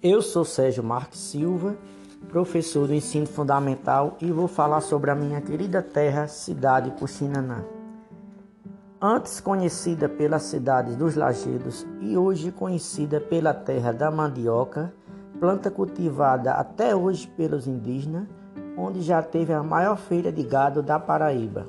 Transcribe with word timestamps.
Eu 0.00 0.22
sou 0.22 0.44
Sérgio 0.44 0.84
Marques 0.84 1.18
Silva, 1.18 1.76
professor 2.28 2.86
do 2.86 2.94
ensino 2.94 3.26
fundamental 3.26 4.16
e 4.20 4.30
vou 4.30 4.46
falar 4.46 4.80
sobre 4.80 5.10
a 5.10 5.14
minha 5.14 5.40
querida 5.40 5.82
terra, 5.82 6.28
cidade 6.28 6.92
Puxinanã. 6.92 7.64
Antes 9.02 9.40
conhecida 9.40 10.08
pelas 10.08 10.44
cidades 10.44 10.94
dos 10.94 11.16
Lagedos 11.16 11.84
e 12.00 12.16
hoje 12.16 12.52
conhecida 12.52 13.20
pela 13.20 13.52
terra 13.52 13.90
da 13.90 14.08
mandioca, 14.08 14.94
planta 15.40 15.68
cultivada 15.68 16.52
até 16.52 16.94
hoje 16.94 17.26
pelos 17.36 17.66
indígenas, 17.66 18.28
onde 18.76 19.02
já 19.02 19.20
teve 19.20 19.52
a 19.52 19.64
maior 19.64 19.96
feira 19.96 20.30
de 20.30 20.44
gado 20.44 20.80
da 20.80 21.00
Paraíba. 21.00 21.66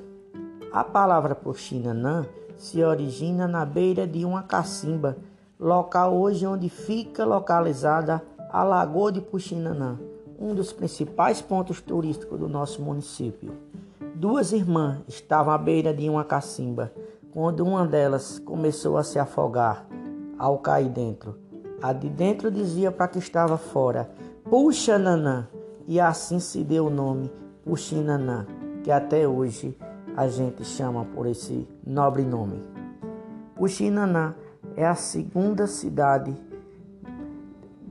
A 0.72 0.84
palavra 0.84 1.34
Puxinanã 1.34 2.28
se 2.56 2.84
origina 2.84 3.48
na 3.48 3.66
beira 3.66 4.06
de 4.06 4.24
uma 4.24 4.44
cacimba 4.44 5.18
local 5.60 6.16
hoje 6.16 6.48
onde 6.48 6.70
fica 6.70 7.26
localizada 7.26 8.24
a 8.50 8.64
Lagoa 8.64 9.12
de 9.12 9.20
Puxinanã, 9.20 10.00
um 10.40 10.56
dos 10.56 10.72
principais 10.72 11.42
pontos 11.42 11.82
turísticos 11.82 12.40
do 12.40 12.48
nosso 12.48 12.82
município. 12.82 13.52
Duas 14.16 14.54
irmãs 14.54 15.00
estavam 15.08 15.54
à 15.54 15.58
beira 15.58 15.94
de 15.94 16.10
uma 16.10 16.24
cacimba, 16.24 16.94
quando 17.32 17.60
uma 17.66 17.86
delas 17.86 18.40
começou 18.40 18.98
a 18.98 19.04
se 19.04 19.20
afogar 19.20 19.86
ao 20.38 20.60
cair 20.60 20.90
dentro. 20.90 21.38
A 21.82 21.92
de 21.92 22.10
dentro 22.10 22.50
dizia 22.50 22.92
para 22.92 23.10
que 23.10 23.20
estava 23.20 23.58
fora: 23.58 24.10
Puxa, 24.50 24.98
Nanã! 24.98 25.48
E 25.88 26.00
assim 26.00 26.40
se 26.40 26.64
deu 26.64 26.86
o 26.86 26.90
nome 26.90 27.32
Puxinanã, 27.66 28.46
que 28.84 28.92
até 28.92 29.28
hoje 29.28 29.78
a 30.16 30.28
gente 30.28 30.64
chama 30.64 31.04
por 31.04 31.26
esse 31.26 31.68
nobre 31.86 32.24
nome. 32.24 32.62
Puxinanã 33.56 34.36
é 34.76 34.86
a 34.86 34.96
segunda 34.96 35.68
cidade 35.68 36.36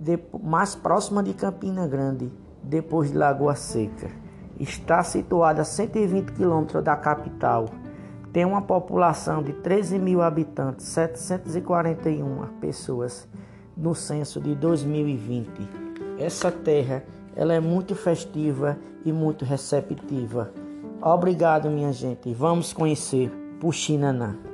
de, 0.00 0.18
mais 0.42 0.74
próxima 0.74 1.22
de 1.22 1.34
Campina 1.34 1.86
Grande, 1.86 2.32
depois 2.62 3.10
de 3.10 3.18
Lagoa 3.18 3.54
Seca. 3.54 4.10
Está 4.58 5.02
situada 5.02 5.62
a 5.62 5.64
120 5.64 6.32
quilômetros 6.32 6.82
da 6.82 6.96
capital. 6.96 7.66
Tem 8.32 8.44
uma 8.44 8.62
população 8.62 9.42
de 9.42 9.52
13 9.52 9.98
mil 9.98 10.20
habitantes, 10.20 10.86
741 10.86 12.46
pessoas 12.60 13.28
no 13.76 13.94
censo 13.94 14.40
de 14.40 14.54
2020. 14.54 15.48
Essa 16.18 16.50
terra 16.50 17.04
ela 17.36 17.54
é 17.54 17.60
muito 17.60 17.94
festiva 17.94 18.76
e 19.04 19.12
muito 19.12 19.44
receptiva. 19.44 20.52
Obrigado, 21.00 21.70
minha 21.70 21.92
gente. 21.92 22.34
Vamos 22.34 22.72
conhecer 22.72 23.30
Puxinanã. 23.60 24.47